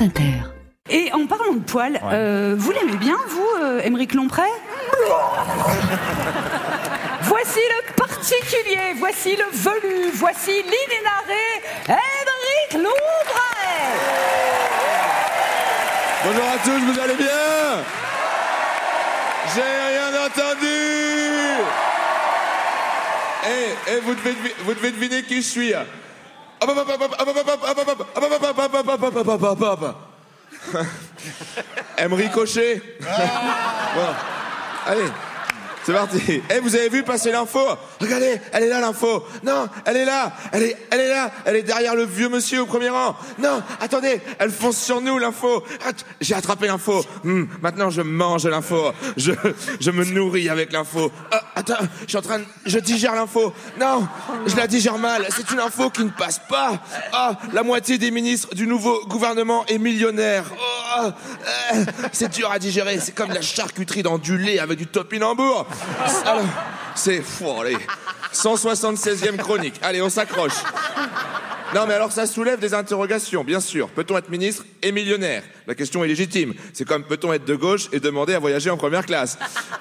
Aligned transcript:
France 0.00 0.08
Inter. 0.08 0.32
Et 0.88 1.12
en 1.12 1.26
parlant 1.26 1.52
de 1.52 1.60
poils, 1.60 2.00
euh, 2.04 2.54
vous 2.56 2.70
l'aimez 2.72 2.96
bien, 2.96 3.16
vous, 3.28 3.46
euh, 3.62 3.82
Émeric 3.82 4.14
Lompré 4.14 4.42
Voici 7.22 7.58
le 7.58 7.92
particulier, 7.94 8.94
voici 8.98 9.36
le 9.36 9.44
velu, 9.52 10.10
voici 10.14 10.50
l'inénarré, 10.52 11.62
Émeric 11.86 12.72
Lompré 12.74 13.60
Bonjour 16.24 16.44
à 16.44 16.58
tous, 16.64 16.80
vous 16.92 16.98
allez 16.98 17.14
bien? 17.16 17.26
J'ai 19.54 19.60
rien 19.62 20.26
entendu 20.26 20.78
Eh, 23.46 23.74
eh, 23.92 24.00
vous 24.00 24.14
devez, 24.14 24.30
devi- 24.32 24.54
vous 24.64 24.74
devez 24.74 24.90
deviner 24.92 25.22
qui 25.24 25.36
je 25.36 25.46
suis. 25.48 25.72
Elle 31.96 32.08
me 32.08 32.14
ricochait. 32.14 32.82
Allez. 34.86 35.10
C'est 35.84 35.92
parti. 35.92 36.42
Eh, 36.50 36.60
vous 36.60 36.74
avez 36.74 36.88
vu 36.88 37.02
passer 37.02 37.32
l'info 37.32 37.60
Regardez, 38.00 38.40
elle 38.52 38.64
est 38.64 38.68
là 38.68 38.80
l'info. 38.80 39.24
Non, 39.42 39.66
elle 39.84 39.96
est 39.96 40.04
là. 40.04 40.32
Elle 40.52 40.64
est, 40.64 40.76
elle 40.90 41.00
est 41.00 41.08
là. 41.08 41.30
Elle 41.44 41.56
est 41.56 41.62
derrière 41.62 41.94
le 41.94 42.04
vieux 42.04 42.28
monsieur 42.28 42.62
au 42.62 42.66
premier 42.66 42.90
rang. 42.90 43.16
Non, 43.38 43.62
attendez, 43.80 44.20
elle 44.38 44.50
fonce 44.50 44.76
sur 44.78 45.00
nous 45.00 45.18
l'info. 45.18 45.64
J'ai 46.20 46.34
attrapé 46.34 46.66
l'info. 46.66 47.04
Hmm, 47.24 47.44
maintenant 47.62 47.90
je 47.90 48.02
mange 48.02 48.46
l'info. 48.46 48.92
Je, 49.16 49.32
je 49.80 49.90
me 49.90 50.04
nourris 50.04 50.48
avec 50.48 50.72
l'info. 50.72 51.10
Ah, 51.30 51.42
attends, 51.56 51.74
je 52.02 52.08
suis 52.08 52.18
en 52.18 52.22
train 52.22 52.38
de, 52.40 52.44
je 52.66 52.78
digère 52.78 53.14
l'info. 53.14 53.52
Non, 53.78 54.06
je 54.46 54.56
la 54.56 54.66
digère 54.66 54.98
mal. 54.98 55.26
C'est 55.34 55.50
une 55.50 55.60
info 55.60 55.90
qui 55.90 56.04
ne 56.04 56.10
passe 56.10 56.40
pas. 56.48 56.78
Ah, 57.12 57.38
la 57.52 57.62
moitié 57.62 57.98
des 57.98 58.10
ministres 58.10 58.54
du 58.54 58.66
nouveau 58.66 59.04
gouvernement 59.06 59.64
est 59.66 59.78
millionnaire. 59.78 60.44
Oh, 60.52 60.69
euh, 60.98 61.84
c'est 62.12 62.32
dur 62.32 62.50
à 62.50 62.58
digérer. 62.58 62.98
C'est 63.00 63.14
comme 63.14 63.30
la 63.30 63.40
charcuterie 63.40 64.02
dans 64.02 64.18
du 64.18 64.36
lait 64.38 64.58
avec 64.58 64.78
du 64.78 64.86
topinambour. 64.86 65.66
C'est 66.94 67.22
fou, 67.22 67.50
allez. 67.60 67.76
176e 68.32 69.36
chronique. 69.36 69.74
Allez, 69.82 70.02
on 70.02 70.10
s'accroche. 70.10 70.52
Non, 71.74 71.86
mais 71.86 71.94
alors 71.94 72.10
ça 72.10 72.26
soulève 72.26 72.58
des 72.58 72.74
interrogations, 72.74 73.44
bien 73.44 73.60
sûr. 73.60 73.88
Peut-on 73.90 74.16
être 74.18 74.28
ministre 74.28 74.64
et 74.82 74.90
millionnaire? 74.90 75.44
La 75.68 75.76
question 75.76 76.02
est 76.02 76.08
légitime. 76.08 76.52
C'est 76.72 76.84
comme 76.84 77.04
peut-on 77.04 77.32
être 77.32 77.44
de 77.44 77.54
gauche 77.54 77.88
et 77.92 78.00
demander 78.00 78.34
à 78.34 78.40
voyager 78.40 78.70
en 78.70 78.76
première 78.76 79.06
classe? 79.06 79.38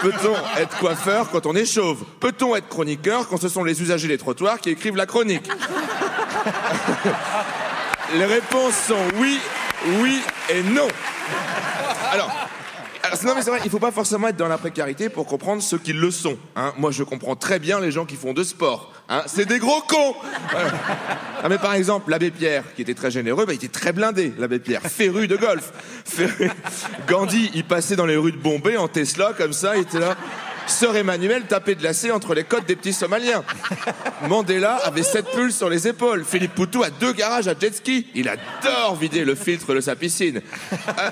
Peut-on 0.00 0.36
être 0.60 0.78
coiffeur 0.78 1.30
quand 1.30 1.44
on 1.44 1.56
est 1.56 1.64
chauve? 1.64 2.04
Peut-on 2.20 2.54
être 2.54 2.68
chroniqueur 2.68 3.26
quand 3.28 3.40
ce 3.40 3.48
sont 3.48 3.64
les 3.64 3.82
usagers 3.82 4.06
des 4.06 4.18
trottoirs 4.18 4.60
qui 4.60 4.70
écrivent 4.70 4.96
la 4.96 5.06
chronique? 5.06 5.50
Les 8.14 8.24
réponses 8.26 8.74
sont 8.88 8.96
oui, 9.16 9.38
oui 10.00 10.20
et 10.50 10.62
non. 10.62 10.86
Alors, 12.12 12.30
non 13.24 13.34
mais 13.34 13.42
c'est 13.42 13.50
vrai, 13.50 13.60
il 13.64 13.70
faut 13.70 13.78
pas 13.78 13.90
forcément 13.90 14.28
être 14.28 14.36
dans 14.36 14.48
la 14.48 14.58
précarité 14.58 15.08
pour 15.08 15.26
comprendre 15.26 15.62
ceux 15.62 15.78
qui 15.78 15.92
le 15.92 16.10
sont. 16.10 16.36
hein. 16.56 16.72
Moi, 16.76 16.90
je 16.90 17.02
comprends 17.04 17.36
très 17.36 17.58
bien 17.58 17.80
les 17.80 17.90
gens 17.90 18.04
qui 18.04 18.16
font 18.16 18.32
de 18.34 18.44
sport. 18.44 18.92
hein. 19.08 19.22
C'est 19.26 19.46
des 19.46 19.58
gros 19.58 19.80
cons. 19.82 20.14
Ah, 21.42 21.48
mais 21.48 21.58
par 21.58 21.72
exemple, 21.74 22.10
l'abbé 22.10 22.30
Pierre, 22.30 22.64
qui 22.76 22.82
était 22.82 22.94
très 22.94 23.10
généreux, 23.10 23.46
bah, 23.46 23.52
il 23.54 23.56
était 23.56 23.68
très 23.68 23.92
blindé, 23.92 24.32
l'abbé 24.38 24.58
Pierre, 24.58 24.82
féru 24.82 25.26
de 25.26 25.36
golf. 25.36 25.72
Gandhi, 27.08 27.50
il 27.54 27.64
passait 27.64 27.96
dans 27.96 28.06
les 28.06 28.16
rues 28.16 28.32
de 28.32 28.36
Bombay 28.36 28.76
en 28.76 28.88
Tesla 28.88 29.32
comme 29.36 29.52
ça, 29.54 29.76
il 29.76 29.82
était 29.82 29.98
là. 30.00 30.16
Sœur 30.66 30.96
Emmanuel 30.96 31.42
tapait 31.44 31.74
de 31.74 31.82
lacets 31.82 32.10
entre 32.10 32.34
les 32.34 32.44
côtes 32.44 32.66
des 32.66 32.76
petits 32.76 32.92
Somaliens. 32.92 33.42
Mandela 34.28 34.76
avait 34.76 35.02
sept 35.02 35.26
pulls 35.32 35.52
sur 35.52 35.68
les 35.68 35.86
épaules. 35.88 36.24
Philippe 36.24 36.54
Poutou 36.54 36.82
a 36.82 36.90
deux 36.90 37.12
garages 37.12 37.48
à 37.48 37.54
jet 37.58 37.74
ski. 37.74 38.06
Il 38.14 38.28
adore 38.28 38.96
vider 38.96 39.24
le 39.24 39.34
filtre 39.34 39.74
de 39.74 39.80
sa 39.80 39.96
piscine. 39.96 40.40
Euh, 40.72 41.10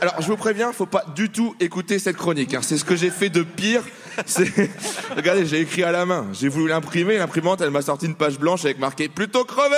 alors, 0.00 0.14
je 0.20 0.26
vous 0.26 0.36
préviens, 0.36 0.72
faut 0.72 0.86
pas 0.86 1.04
du 1.14 1.30
tout 1.30 1.54
écouter 1.60 1.98
cette 1.98 2.16
chronique. 2.16 2.54
hein. 2.54 2.60
C'est 2.62 2.78
ce 2.78 2.84
que 2.84 2.96
j'ai 2.96 3.10
fait 3.10 3.30
de 3.30 3.42
pire. 3.42 3.82
Regardez, 5.16 5.46
j'ai 5.46 5.60
écrit 5.60 5.82
à 5.82 5.92
la 5.92 6.04
main. 6.06 6.26
J'ai 6.32 6.48
voulu 6.48 6.68
l'imprimer. 6.68 7.16
L'imprimante, 7.18 7.60
elle 7.60 7.70
m'a 7.70 7.82
sorti 7.82 8.06
une 8.06 8.14
page 8.16 8.38
blanche 8.38 8.64
avec 8.64 8.78
marqué 8.78 9.08
plutôt 9.08 9.44
crevé. 9.44 9.76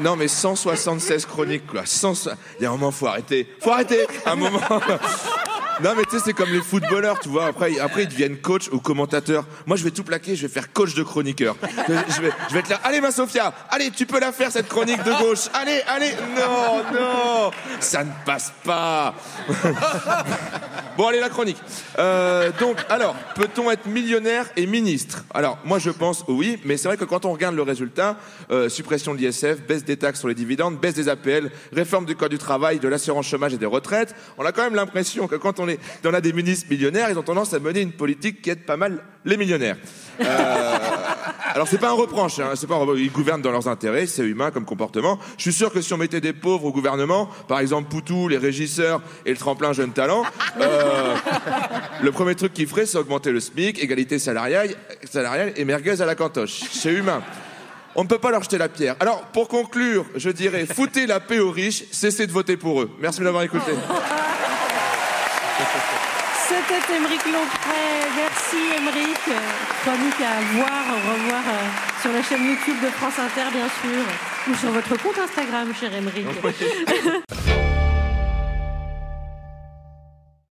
Non 0.00 0.16
mais 0.16 0.26
176 0.26 1.26
chroniques 1.26 1.66
quoi. 1.66 1.82
100 1.84 2.28
Il 2.58 2.62
y 2.62 2.66
a 2.66 2.70
un 2.70 2.72
moment 2.72 2.90
faut 2.90 3.06
arrêter. 3.06 3.46
Faut 3.60 3.70
arrêter. 3.70 4.00
Un 4.26 4.36
moment. 4.36 4.60
Non 5.80 5.94
mais 5.96 6.04
tu 6.04 6.18
sais 6.18 6.22
c'est 6.26 6.32
comme 6.32 6.50
les 6.50 6.60
footballeurs 6.60 7.18
tu 7.18 7.28
vois 7.28 7.46
après 7.46 7.78
après 7.78 8.04
ils 8.04 8.08
deviennent 8.08 8.38
coach 8.38 8.68
ou 8.72 8.78
commentateurs. 8.78 9.44
Moi 9.66 9.76
je 9.76 9.84
vais 9.84 9.90
tout 9.90 10.04
plaquer, 10.04 10.36
je 10.36 10.46
vais 10.46 10.52
faire 10.52 10.72
coach 10.72 10.94
de 10.94 11.02
chroniqueur. 11.02 11.56
Je 11.88 12.20
vais 12.20 12.30
je 12.48 12.54
vais 12.54 12.60
être 12.60 12.68
là. 12.68 12.80
Allez 12.84 13.00
ma 13.00 13.10
Sophia, 13.10 13.52
allez 13.70 13.90
tu 13.90 14.06
peux 14.06 14.20
la 14.20 14.32
faire 14.32 14.50
cette 14.52 14.68
chronique 14.68 15.02
de 15.02 15.12
gauche. 15.22 15.48
Allez 15.54 15.82
allez 15.88 16.12
non 16.36 16.82
non 16.92 17.50
ça 17.80 18.04
ne 18.04 18.10
passe 18.24 18.52
pas. 18.64 19.14
Bon, 20.96 21.06
allez, 21.06 21.20
la 21.20 21.30
chronique. 21.30 21.56
Euh, 21.98 22.50
donc, 22.60 22.76
alors, 22.90 23.16
peut-on 23.34 23.70
être 23.70 23.86
millionnaire 23.86 24.46
et 24.56 24.66
ministre? 24.66 25.24
Alors, 25.32 25.58
moi, 25.64 25.78
je 25.78 25.88
pense 25.88 26.22
oui, 26.28 26.58
mais 26.64 26.76
c'est 26.76 26.88
vrai 26.88 26.98
que 26.98 27.04
quand 27.06 27.24
on 27.24 27.32
regarde 27.32 27.56
le 27.56 27.62
résultat, 27.62 28.18
euh, 28.50 28.68
suppression 28.68 29.14
de 29.14 29.18
l'ISF, 29.18 29.62
baisse 29.66 29.84
des 29.84 29.96
taxes 29.96 30.18
sur 30.18 30.28
les 30.28 30.34
dividendes, 30.34 30.78
baisse 30.78 30.94
des 30.94 31.08
APL, 31.08 31.50
réforme 31.72 32.04
du 32.04 32.14
code 32.14 32.30
du 32.30 32.38
travail, 32.38 32.78
de 32.78 32.88
l'assurance 32.88 33.26
chômage 33.26 33.54
et 33.54 33.58
des 33.58 33.66
retraites, 33.66 34.14
on 34.36 34.44
a 34.44 34.52
quand 34.52 34.64
même 34.64 34.74
l'impression 34.74 35.28
que 35.28 35.36
quand 35.36 35.60
on, 35.60 35.68
est, 35.68 35.78
on 36.04 36.12
a 36.12 36.20
des 36.20 36.34
ministres 36.34 36.66
millionnaires, 36.70 37.08
ils 37.10 37.18
ont 37.18 37.22
tendance 37.22 37.54
à 37.54 37.58
mener 37.58 37.80
une 37.80 37.92
politique 37.92 38.42
qui 38.42 38.50
aide 38.50 38.66
pas 38.66 38.76
mal 38.76 38.98
les 39.24 39.38
millionnaires. 39.38 39.76
Euh, 40.20 40.78
alors 41.54 41.68
c'est 41.68 41.78
pas 41.78 41.90
un 41.90 41.94
reproche, 41.94 42.38
hein, 42.38 42.52
c'est 42.54 42.66
pas 42.66 42.76
un 42.76 42.94
ils 42.96 43.12
gouvernent 43.12 43.42
dans 43.42 43.50
leurs 43.50 43.68
intérêts, 43.68 44.06
c'est 44.06 44.22
humain 44.22 44.50
comme 44.50 44.64
comportement. 44.64 45.18
Je 45.36 45.42
suis 45.42 45.52
sûr 45.52 45.72
que 45.72 45.80
si 45.80 45.92
on 45.92 45.98
mettait 45.98 46.20
des 46.20 46.32
pauvres 46.32 46.66
au 46.66 46.72
gouvernement, 46.72 47.28
par 47.48 47.60
exemple 47.60 47.88
Poutou, 47.88 48.28
les 48.28 48.38
régisseurs 48.38 49.02
et 49.26 49.30
le 49.30 49.36
tremplin 49.36 49.72
jeune 49.72 49.92
talent, 49.92 50.24
euh, 50.60 51.14
le 52.02 52.12
premier 52.12 52.34
truc 52.34 52.54
qu'ils 52.54 52.66
feraient, 52.66 52.86
c'est 52.86 52.98
augmenter 52.98 53.32
le 53.32 53.40
SMIC, 53.40 53.82
égalité 53.82 54.18
salariale, 54.18 54.74
salariale 55.04 55.52
et 55.56 55.64
merguez 55.64 56.00
à 56.00 56.06
la 56.06 56.14
cantoche. 56.14 56.62
C'est 56.70 56.92
humain. 56.92 57.22
On 57.94 58.04
ne 58.04 58.08
peut 58.08 58.18
pas 58.18 58.30
leur 58.30 58.42
jeter 58.42 58.56
la 58.56 58.70
pierre. 58.70 58.96
Alors, 59.00 59.22
pour 59.32 59.48
conclure, 59.48 60.06
je 60.16 60.30
dirais, 60.30 60.64
foutez 60.66 61.06
la 61.06 61.20
paix 61.20 61.40
aux 61.40 61.50
riches, 61.50 61.84
cessez 61.92 62.26
de 62.26 62.32
voter 62.32 62.56
pour 62.56 62.80
eux. 62.80 62.90
Merci 63.00 63.20
de 63.20 63.24
l'avoir 63.24 63.42
écouté. 63.42 63.72
C'était 66.48 66.96
Émeric 66.96 67.24
Lompré. 67.26 67.82
Merci 68.16 68.56
Émeric. 68.76 69.18
Chronique 69.82 70.20
à 70.20 70.40
voir, 70.54 70.84
revoir 71.10 71.42
euh, 71.46 72.00
sur 72.00 72.12
la 72.12 72.22
chaîne 72.22 72.44
YouTube 72.44 72.76
de 72.82 72.88
France 72.88 73.18
Inter, 73.18 73.48
bien 73.52 73.68
sûr, 73.80 74.04
ou 74.48 74.54
sur 74.56 74.70
votre 74.70 74.96
compte 75.02 75.18
Instagram, 75.18 75.72
cher 75.78 75.94
Émeric. 75.94 76.26